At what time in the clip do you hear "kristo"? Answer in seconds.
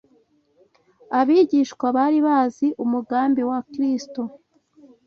3.71-4.21